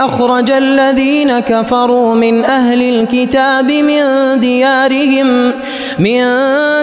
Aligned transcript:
أخرج 0.00 0.50
الذين 0.50 1.40
كفروا 1.40 2.14
من 2.14 2.44
أهل 2.44 2.82
الكتاب 2.82 3.70
من 3.70 4.02
ديارهم 4.40 5.54
من 5.98 6.24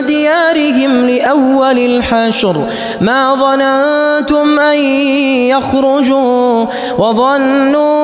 ديارهم 0.06 1.06
لأول 1.06 1.80
الحشر. 1.80 2.56
ما 3.02 3.36
ظننتم 3.36 4.60
أن 4.60 4.80
يخرجوا 5.50 6.66
وظنوا 6.98 7.98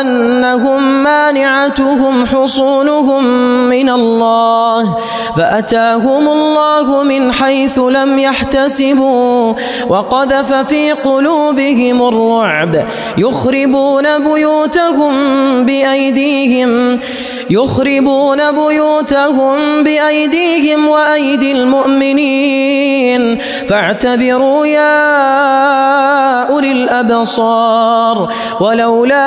أنهم 0.00 1.02
مانعتهم 1.02 2.26
حصونهم 2.26 3.24
من 3.68 3.88
الله 3.90 4.96
فأتاهم 5.36 6.28
الله 6.28 7.02
من 7.02 7.32
حيث 7.32 7.78
لم 7.78 8.18
يحتسبوا. 8.18 9.54
وقذف 9.88 10.52
في 10.52 10.92
قلوبهم 10.92 12.08
الرعب 12.08 12.76
يخربون 13.56 14.18
بيوتهم 14.18 15.14
بأيديهم 15.64 17.00
يخربون 17.50 18.52
بيوتهم 18.52 19.82
بأيديهم 19.84 20.88
وأيدي 20.88 21.52
المؤمنين. 21.52 23.38
فاعتبروا 23.68 24.66
يا 24.66 24.92
أولي 26.48 26.72
الأبصار 26.72 28.32
ولولا 28.60 29.26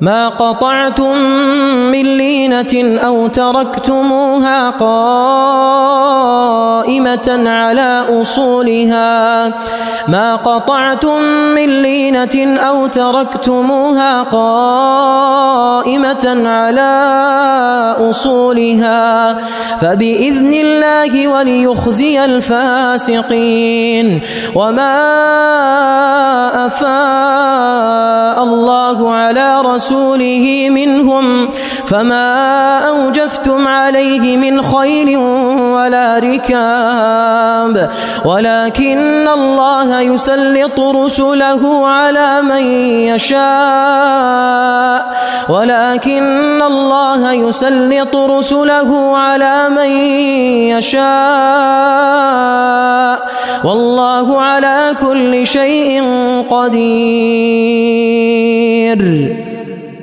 ما 0.00 0.28
قطعتم 0.28 1.16
من 1.92 2.18
لينة 2.18 3.00
أو 3.06 3.26
تركتموها 3.26 4.70
قائمة 4.70 5.60
على 7.46 8.06
أصولها. 8.20 9.48
ما 10.08 10.36
قطعتم 10.36 11.22
من 11.54 11.68
لينة 11.82 11.89
أو 12.58 12.86
تركتموها 12.86 14.22
قائمة 14.22 15.62
على 16.46 16.90
أصولها 18.10 19.38
فبإذن 19.80 20.52
الله 20.52 21.28
وليخزي 21.28 22.24
الفاسقين 22.24 24.20
وما 24.54 24.96
أفاء 26.66 28.44
الله 28.44 29.12
على 29.12 29.60
رسوله 29.60 30.66
منهم 30.70 31.48
فما 31.86 32.78
أوجفتم 32.78 33.68
عليه 33.68 34.36
من 34.36 34.62
خيل 34.62 35.16
ولا 35.76 36.18
ركاب 36.18 37.90
ولكن 38.24 39.28
الله 39.28 40.00
يسلط 40.00 40.80
رسله 40.80 41.86
على 41.86 41.99
من 42.40 42.64
يشاء 43.12 45.00
ولكن 45.48 46.62
الله 46.62 47.32
يسلط 47.32 48.16
رسله 48.16 49.16
على 49.16 49.68
من 49.68 49.90
يشاء 50.76 51.10
والله 53.64 54.40
على 54.40 54.96
كل 55.00 55.46
شيء 55.46 56.02
قدير. 56.50 57.00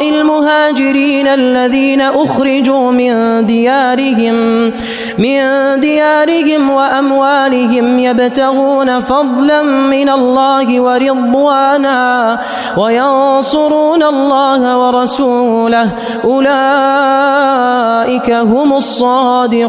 المهاجرين 0.00 1.26
الذين 1.26 2.00
أخرجوا 2.00 2.90
من 2.90 3.46
ديارهم 3.46 4.72
من 5.18 5.80
ديارهم 5.80 6.70
وأموالهم 6.70 7.98
يبتغون 7.98 9.00
فضلا 9.00 9.62
من 9.62 10.08
الله 10.08 10.80
ورضوانا 10.80 12.38
وينصرون 12.76 14.02
الله 14.02 14.78
ورسوله. 14.78 15.90
أولئك 16.24 18.30
هم 18.30 18.72
الصادقون. 18.72 19.68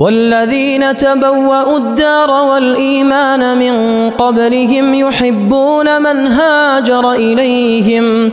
والذين 0.00 0.96
تبوأوا 0.96 1.78
الدار 1.78 2.30
والإيمان 2.30 3.58
من 3.58 3.74
قبلهم 4.10 4.94
يحبون 4.94 6.02
من 6.02 6.26
هاجر 6.26 7.12
إليهم 7.12 8.32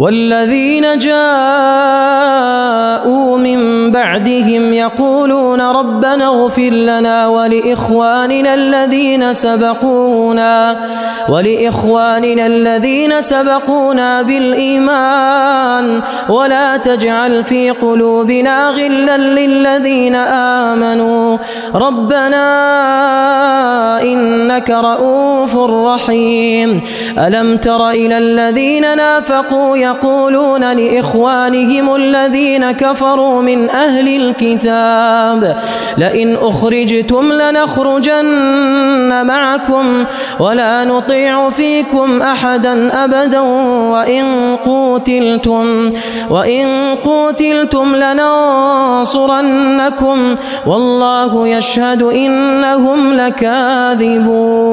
والذين 0.00 0.98
جاءوا 0.98 1.28
من 3.38 3.90
بعدهم 3.90 4.72
يقولون 4.72 5.60
ربنا 5.60 6.26
اغفر 6.26 6.70
لنا 6.70 7.26
ولإخواننا 7.26 8.54
الذين 8.54 9.32
سبقونا. 9.32 10.80
ولإخواننا 11.28 12.46
الذين 12.46 13.20
سبقونا 13.20 14.22
بالإيمان 14.22 16.02
ولا 16.28 16.76
تجعل 16.76 17.44
في 17.44 17.70
قلوبنا 17.70 18.70
غلا 18.70 19.16
للذين 19.16 20.14
آمنوا. 20.14 21.38
ربنا 21.74 22.42
إنك 24.02 24.70
رؤوف 24.70 25.56
رحيم. 25.56 26.80
ألم 27.18 27.56
تر 27.56 27.90
إلى 27.90 28.18
الذين 28.18 28.96
نافقوا 28.96 29.76
يقولون 29.76 30.72
لإخوانهم 30.72 31.94
الذين 31.94 32.70
كفروا 32.72 33.42
من 33.42 33.70
أهل 33.70 34.08
الكتاب 34.08 35.56
لئن 35.98 36.36
أخرجتم 36.36 37.32
لنخرجن 37.32 39.26
معكم 39.26 40.04
ولا 40.40 40.84
نطيع 40.84 41.19
فيكم 41.50 42.22
أحدا 42.22 43.04
أبدا 43.04 43.40
وإن 43.90 44.56
قوتلتم 44.56 45.92
وإن 46.30 46.94
قوتلتم 47.04 47.96
لننصرنكم 47.96 49.36
والله 50.66 51.48
يشهد 51.48 52.02
إنهم 52.02 53.12
لكاذبون. 53.14 54.70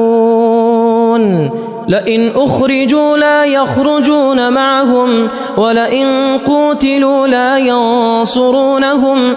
لئن 1.88 2.32
أخرجوا 2.36 3.16
لا 3.16 3.44
يخرجون 3.44 4.52
معهم 4.52 5.28
ولئن 5.56 6.38
قوتلوا 6.46 7.26
لا 7.26 7.58
ينصرونهم 7.58 9.36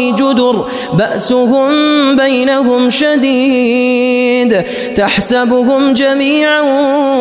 جدر 0.00 0.66
بأسهم 0.92 1.70
بينهم 2.16 2.90
شديد. 2.90 4.62
تحسبهم 4.96 5.92
جميعا 5.92 6.60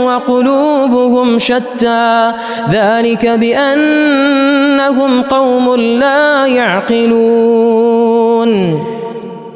وقلوبهم 0.06 1.40
شتى. 1.40 2.32
ذلك 2.72 3.26
بأنهم 3.26 5.22
قوم 5.22 5.76
لا 5.76 6.46
يعقلون. 6.46 8.50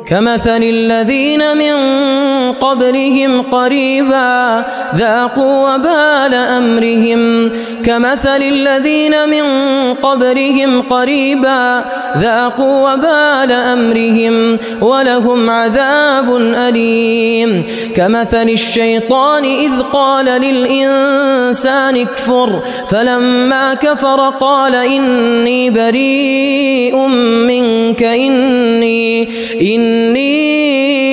كمثل 0.08 0.64
الذين 0.64 1.58
من 1.58 1.74
قبلهم 2.52 3.42
قريبا 3.42 4.66
ذاقوا 4.96 5.76
وبال 5.76 6.34
أمرهم. 6.34 7.52
كمثل 7.86 8.42
الذين 8.42 9.30
من 9.30 9.44
قبرهم 9.94 10.81
قريبا 10.81 11.86
ذاقوا 12.18 12.94
وبال 12.94 13.51
أمرهم 13.51 14.57
ولهم 14.81 15.50
عذاب 15.50 16.36
أليم. 16.38 17.63
كمثل 17.95 18.50
الشيطان 18.50 19.44
إذ 19.44 19.71
قال 19.94 20.25
للإنسان 20.25 21.98
اكفر 21.98 22.62
فلما 22.89 23.74
كفر 23.74 24.30
قال 24.30 24.75
إني 24.75 25.69
بريء 25.69 26.98
منك 27.48 28.04
إني 28.04 29.30
إني 29.62 31.12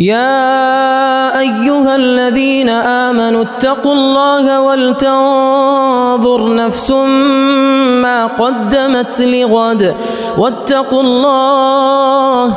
يا 0.00 1.38
أيها 1.38 1.96
الذين 1.96 2.68
آمنوا 2.68 3.42
اتقوا 3.42 3.92
الله 3.92 4.60
ولتنظر 4.60 6.54
نفس 6.54 6.90
ما 6.90 8.26
قدمت 8.26 9.20
لغد 9.20 9.96
واتقوا 10.38 11.02
الله 11.02 12.56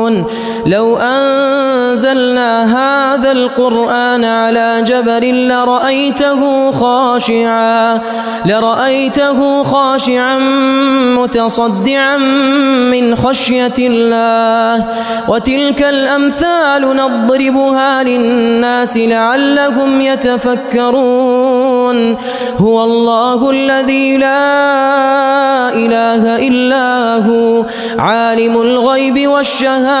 لو 0.65 0.97
أنزلنا 0.97 2.51
هذا 2.63 3.31
القرآن 3.31 4.25
على 4.25 4.83
جبل 4.87 5.47
لرأيته 5.47 6.71
خاشعا 6.71 8.01
لرأيته 8.45 9.63
خاشعا 9.63 10.39
متصدعا 11.17 12.17
من 12.91 13.15
خشية 13.15 13.73
الله. 13.79 14.85
وتلك 15.27 15.83
الأمثال 15.83 16.95
نضربها 16.95 18.03
للناس 18.03 18.97
لعلهم 18.97 20.01
يتفكرون. 20.01 21.97
هو 22.57 22.83
الله 22.83 23.49
الذي 23.49 24.17
لا 24.17 24.49
إله 25.73 26.47
إلا 26.47 27.15
هو 27.27 27.65
عالم 27.99 28.61
الغيب 28.61 29.27
والشهادة. 29.27 30.00